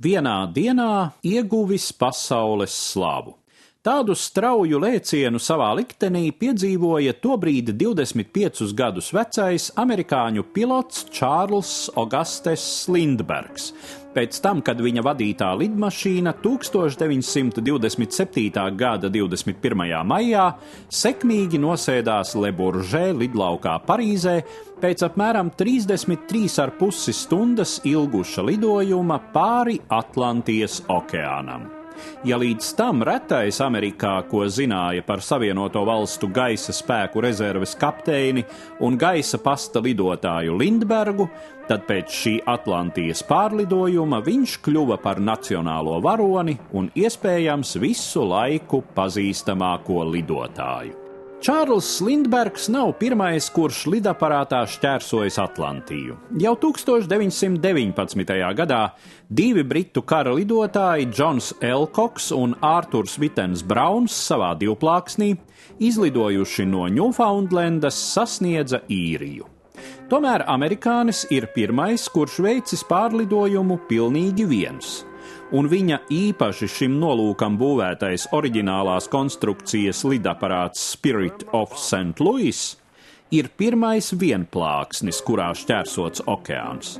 vienā 0.00 0.38
dienā 0.54 1.12
ieguvis 1.26 1.90
pasaules 1.92 2.72
slavu. 2.72 3.36
Tādu 3.80 4.12
strauju 4.12 4.76
lēcienu 4.76 5.38
savā 5.40 5.70
liktenī 5.78 6.26
piedzīvoja 6.36 7.14
tobrīd 7.16 7.70
25 7.80 8.74
gadus 8.76 9.08
vecais 9.16 9.70
amerikāņu 9.80 10.44
pilots 10.52 11.06
Čārls 11.16 11.72
Augustes 11.96 12.66
Lindbergs. 12.92 13.70
Pēc 14.10 14.40
tam, 14.42 14.58
kad 14.66 14.80
viņa 14.82 15.04
vadītā 15.06 15.54
lidmašīna 15.54 16.32
1927. 16.42 18.74
gada 18.74 19.06
21. 19.06 20.02
maijā 20.02 20.58
sekmīgi 20.90 21.54
nosēdās 21.62 22.34
Leburžē 22.34 23.14
lidlaukā 23.14 23.78
Parīzē 23.86 24.42
pēc 24.82 25.06
apmēram 25.06 25.54
33,5 25.54 27.14
stundas 27.14 27.78
ilguša 27.86 28.42
lidojuma 28.50 29.22
pāri 29.30 29.78
Atlantijas 29.94 30.82
okeānam. 30.90 31.79
Ja 32.24 32.36
līdz 32.40 32.74
tam 32.78 33.04
retais 33.06 33.60
Amerikā, 33.64 34.18
ko 34.28 34.44
zināja 34.44 35.04
par 35.06 35.22
Savienoto 35.24 35.82
valstu 35.88 36.28
gaisa 36.28 36.74
spēku 36.76 37.22
rezerves 37.24 37.72
kapteini 37.80 38.44
un 38.84 38.98
gaisa 39.00 39.40
pasta 39.40 39.80
lidotāju 39.80 40.58
Lindbergu, 40.60 41.28
tad 41.70 41.86
pēc 41.88 42.16
šī 42.22 42.36
Atlantijas 42.50 43.24
pārlidojuma 43.28 44.20
viņš 44.26 44.56
kļuva 44.66 45.00
par 45.02 45.22
nacionālo 45.22 46.00
varoni 46.04 46.58
un 46.76 46.92
iespējams 46.94 47.76
visu 47.80 48.26
laiku 48.26 48.82
pazīstamāko 48.96 50.02
lidotāju. 50.12 50.99
Čārls 51.40 51.88
Lindbergs 52.04 52.66
nav 52.68 52.90
pirmais, 53.00 53.46
kurš 53.48 53.86
lidaparātā 53.88 54.58
šķērsojis 54.68 55.38
Atlantiju. 55.40 56.18
Jau 56.36 56.52
1919. 56.60 58.34
gadā 58.58 58.80
divi 59.24 59.64
britu 59.64 60.02
kara 60.04 60.34
lidotāji, 60.36 61.08
Džons 61.08 61.54
Elkoks 61.64 62.28
un 62.36 62.52
Ārturs 62.60 63.16
Vitens 63.16 63.64
Brauns, 63.64 64.12
savā 64.12 64.52
divplāksnī, 64.60 65.32
izlidojuši 65.80 66.68
no 66.68 66.84
Ņūfaundlendas, 66.92 67.96
sasniedza 68.12 68.84
īriju. 68.92 69.48
Tomēr 70.12 70.44
amerikānis 70.44 71.24
ir 71.32 71.48
pirmais, 71.56 72.04
kurš 72.12 72.42
veicis 72.44 72.84
pārlidojumu 72.84 73.80
pilnīgi 73.88 74.44
viens 74.44 74.98
un 75.56 75.68
viņa 75.70 76.00
īpaši 76.14 76.68
šim 76.70 76.98
nolūkam 77.02 77.56
būvētais 77.60 78.28
oriģinālās 78.36 79.08
konstrukcijas 79.10 80.04
lidaparāts 80.06 80.82
Spirit 80.92 81.44
of 81.56 81.74
St. 81.78 82.20
Louis 82.22 82.60
ir 83.34 83.50
pirmais 83.58 84.12
vienplāksnis, 84.18 85.20
kurā 85.26 85.50
šķērsots 85.58 86.26
okeāns. 86.30 86.98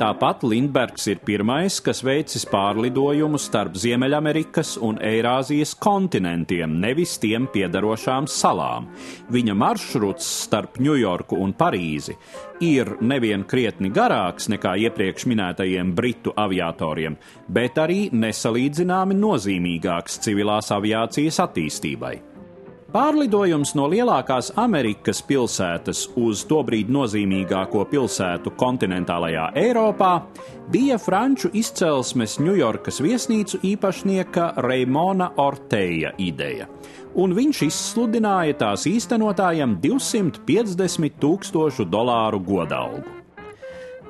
Tāpat 0.00 0.46
Lindbergs 0.48 1.04
ir 1.12 1.18
pirmais, 1.28 1.74
kas 1.84 1.98
veicis 2.00 2.46
pārlidojumu 2.48 3.36
starp 3.36 3.74
Ziemeļamerikas 3.76 4.78
un 4.80 4.96
Eirāzijas 5.04 5.74
kontinentiem, 5.76 6.78
nevis 6.80 7.18
tiem 7.20 7.44
piedarošām 7.52 8.24
salām. 8.24 8.86
Viņa 9.28 9.58
maršruts 9.60 10.30
starp 10.46 10.80
Ņujorku 10.80 11.36
un 11.44 11.52
Parīzi 11.52 12.16
ir 12.64 12.94
nevien 13.04 13.44
krietni 13.44 13.92
garāks 13.92 14.48
nekā 14.48 14.72
iepriekš 14.86 15.28
minētajiem 15.28 15.92
britu 15.92 16.32
aviatoriem, 16.32 17.20
bet 17.52 17.76
arī 17.84 18.06
nesalīdzināmi 18.24 19.20
nozīmīgāks 19.20 20.16
civilās 20.24 20.72
aviācijas 20.80 21.44
attīstībai. 21.44 22.29
Pārlidojums 22.90 23.70
no 23.78 23.84
lielākās 23.86 24.48
Amerikas 24.58 25.20
pilsētas 25.22 26.08
uz 26.18 26.40
tobrīd 26.50 26.88
nozīmīgāko 26.90 27.84
pilsētu 27.86 28.50
kontinentālajā 28.58 29.44
Eiropā 29.62 30.08
bija 30.74 30.96
franču 30.98 31.52
izcelsmes 31.54 32.34
Ņujorkas 32.42 32.98
viesnīcu 33.06 33.62
īpašnieka 33.70 34.48
Reimona 34.66 35.30
Orteja 35.38 36.10
ideja, 36.18 36.66
un 37.14 37.38
viņš 37.38 37.62
izsludināja 37.68 38.58
tās 38.64 38.88
īstenotājiem 38.90 39.78
250 39.86 41.22
tūkstošu 41.22 41.86
dolāru 41.94 42.42
godalgu. 42.42 43.19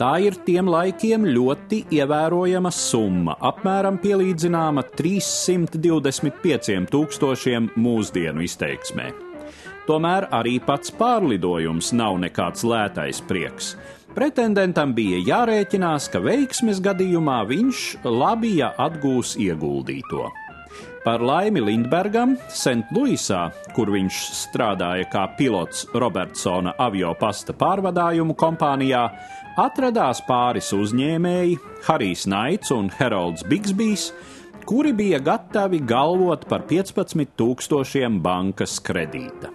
Tā 0.00 0.14
ir 0.24 0.32
tiem 0.46 0.64
laikiem 0.64 1.26
ļoti 1.28 1.82
ievērojama 1.92 2.70
summa, 2.72 3.34
apmēram 3.44 3.98
pielīdzināma 4.00 4.86
325 4.96 6.86
tūkstošiem 6.88 7.66
mūsdienu 7.76 8.40
izteiksmē. 8.46 9.10
Tomēr 9.84 10.30
arī 10.32 10.54
pats 10.64 10.94
pārlidojums 10.96 11.92
nav 12.00 12.16
nekāds 12.22 12.64
lētais 12.64 13.20
prieks. 13.28 13.74
Pretendentam 14.16 14.94
bija 14.96 15.20
jārēķinās, 15.26 16.08
ka 16.14 16.24
veiksmes 16.24 16.80
gadījumā 16.80 17.42
viņš 17.50 17.82
labi 18.08 18.56
ja 18.62 18.72
atgūs 18.80 19.36
ieguldīto. 19.36 20.30
Par 21.04 21.22
laimi 21.24 21.60
Lindbergam, 21.64 22.34
Sentluisā, 22.52 23.46
kur 23.76 23.88
viņš 23.92 24.16
strādāja 24.36 25.06
kā 25.12 25.22
pilots 25.36 25.86
Robertsona 25.96 26.74
avio 26.76 27.14
pasta 27.20 27.54
pārvadājumu 27.56 28.36
kompānijā, 28.36 29.06
atradās 29.58 30.20
pāris 30.26 30.70
uzņēmēji, 30.76 31.56
Harijs 31.86 32.26
Naits 32.30 32.70
un 32.74 32.90
Herolds 32.98 33.46
Bigsbijs, 33.48 34.10
kuri 34.68 34.92
bija 34.94 35.18
gatavi 35.18 35.80
galvot 35.82 36.46
par 36.50 36.66
15 36.68 37.34
tūkstošiem 37.40 38.20
bankas 38.22 38.78
kredīta. 38.84 39.50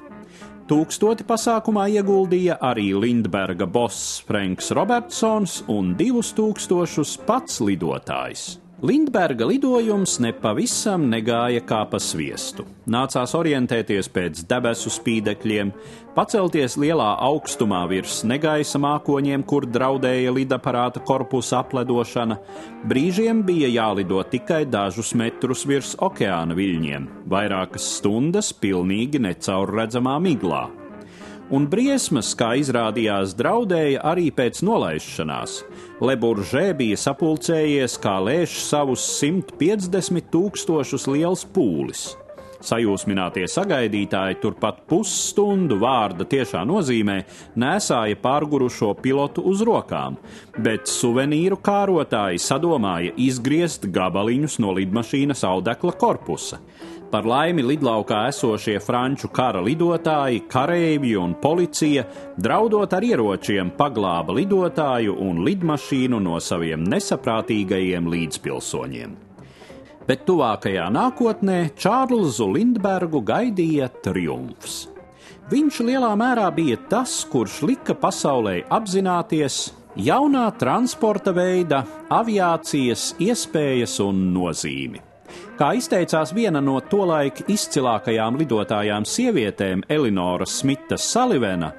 Tūkstoti 0.65 1.27
pasākumā 1.29 1.85
ieguldīja 1.93 2.57
arī 2.57 2.87
Lindberga 2.97 3.67
boss 3.69 4.23
Franks 4.25 4.71
Robertsons 4.73 5.59
un 5.69 5.93
divus 5.99 6.33
tūkstošus 6.33 7.19
pats 7.27 7.61
lidotājs. 7.61 8.64
Lindberga 8.85 9.47
lidojums 9.49 10.19
nepavisam 10.21 11.07
negāja 11.09 11.61
kā 11.65 11.79
pa 11.89 11.97
sviestu. 12.01 12.67
Nācās 12.91 13.31
orientēties 13.33 14.09
pēc 14.13 14.43
debesu 14.45 14.91
spīdekļiem, 14.93 15.71
pacelties 16.13 16.75
lielā 16.77 17.07
augstumā 17.25 17.81
virs 17.89 18.19
negaisa 18.29 18.77
mākoņiem, 18.83 19.47
kur 19.49 19.65
draudēja 19.65 20.35
lidaparāta 20.35 21.01
korpusa 21.07 21.63
apledošana. 21.63 22.37
Brīžiem 22.85 23.41
bija 23.47 23.73
jālido 23.73 24.21
tikai 24.29 24.65
dažus 24.69 25.15
metrus 25.17 25.65
virs 25.65 25.95
okeāna 25.97 26.53
viļņiem, 26.53 27.09
vairākas 27.31 27.89
stundas 27.97 28.53
pilnīgi 28.53 29.23
necaurredzamā 29.25 30.19
miglā 30.29 30.65
un 31.53 31.67
briesmas, 31.69 32.31
kā 32.37 32.53
izrādījās, 32.61 33.35
draudēja 33.37 34.01
arī 34.07 34.29
pēc 34.33 34.63
nolaišanās. 34.65 35.61
Leburžē 36.01 36.67
bija 36.77 36.97
sapulcējies, 36.99 37.97
kā 38.01 38.17
lēš 38.25 38.59
savus 38.65 39.05
150 39.21 40.31
tūkstošus 40.33 41.09
liels 41.11 41.45
pūlis. 41.55 42.13
Sajūsminātie 42.65 43.45
sagaidītāji 43.51 44.39
turpat 44.41 44.79
pusstundu 44.89 45.77
vārda 45.81 46.25
tiešā 46.25 46.63
nozīmē 46.65 47.19
nesāja 47.61 48.17
pārgurušo 48.23 48.89
pilotu 49.03 49.43
uz 49.51 49.61
rokām, 49.67 50.17
bet 50.65 50.89
suvenīru 50.89 51.59
kārotāji 51.61 52.41
sadomāja 52.41 53.13
izgriezt 53.21 53.85
gabaliņus 53.93 54.57
no 54.65 54.73
lidmašīnas 54.79 55.45
audekla 55.45 55.93
korpusa. 56.01 56.61
Par 57.13 57.27
laimi 57.29 57.61
lidlaukā 57.63 58.23
esošie 58.31 58.79
franču 58.81 59.29
kara 59.29 59.61
lidotāji, 59.63 60.41
kareivji 60.49 61.13
un 61.21 61.37
policija, 61.41 62.07
draudot 62.41 62.97
ar 62.97 63.05
ieročiem, 63.05 63.75
paglāba 63.77 64.33
lidotāju 64.39 65.13
un 65.27 65.45
lidmašīnu 65.45 66.19
no 66.25 66.41
saviem 66.41 66.83
nesaprātīgajiem 66.89 68.09
līdzpilsoņiem. 68.09 69.15
Bet 70.05 70.27
tuvākajā 70.27 70.85
nākotnē 70.93 71.71
Čārlzu 71.81 72.45
Lindbergu 72.53 73.23
gaidīja 73.25 73.87
triumfs. 74.05 74.83
Viņš 75.49 75.79
lielā 75.85 76.11
mērā 76.17 76.45
bija 76.53 76.77
tas, 76.89 77.23
kurš 77.29 77.63
lika 77.65 77.95
pasaulē 77.97 78.59
apzināties 78.73 79.57
jaunā 79.97 80.45
transporta 80.59 81.33
veida, 81.33 81.83
aviācijas 82.13 83.15
iespējas 83.21 83.99
un 84.05 84.19
nozīmi. 84.33 85.01
Kā 85.57 85.71
izteicās 85.77 86.33
viena 86.35 86.61
no 86.61 86.75
tolaik 86.89 87.41
izcilākajām 87.49 88.37
lidotājām 88.41 89.07
sievietēm, 89.09 89.85
Elinora 89.89 90.45
Smita 90.45 90.99
Salivena, 91.01 91.71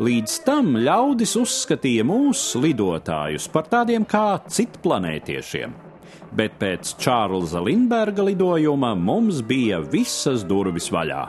līdz 0.00 0.40
tam 0.46 0.74
ļaudis 0.80 1.36
uzskatīja 1.38 2.06
mūsu 2.08 2.62
lidotājus 2.64 3.46
par 3.52 3.68
tādiem 3.70 4.08
kā 4.08 4.40
citplanētiešiem. 4.48 5.89
Bet 6.36 6.58
pēc 6.60 6.94
Čārlza 7.02 7.62
Lindberga 7.64 8.22
lidojuma 8.28 8.94
mums 8.94 9.40
bija 9.42 9.80
visas 9.82 10.44
durvis 10.46 10.90
vaļā. 10.94 11.24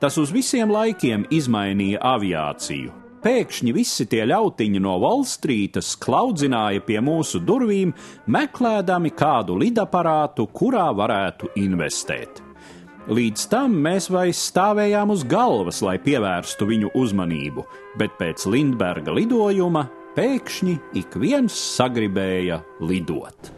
Tas 0.00 0.16
uz 0.18 0.32
visiem 0.34 0.72
laikiem 0.72 1.26
izmainīja 1.34 2.00
aviāciju, 2.14 2.94
Pēkšņi 3.18 3.72
visi 3.74 4.04
tie 4.06 4.22
ļautiņi 4.30 4.78
no 4.78 4.92
Volstrītas 5.02 5.96
klaudzināja 5.98 6.84
pie 6.86 7.00
mūsu 7.02 7.40
durvīm, 7.42 7.90
meklēdami 8.30 9.10
kādu 9.18 9.56
lidaparātu, 9.58 10.46
kurā 10.54 10.86
varētu 10.94 11.50
investēt. 11.58 12.44
Līdz 13.08 13.48
tam 13.50 13.74
mēs 13.82 14.06
vairs 14.12 14.44
stāvējām 14.52 15.10
uz 15.10 15.24
galvas, 15.26 15.82
lai 15.82 15.96
pievērstu 15.98 16.68
viņu 16.68 16.92
uzmanību, 16.94 17.66
bet 17.98 18.14
pēc 18.20 18.46
Lindberga 18.52 19.16
lidojuma 19.16 19.88
pēkšņi 20.14 20.78
ik 21.02 21.18
viens 21.18 21.56
sagribēja 21.74 22.62
lidot. 22.84 23.57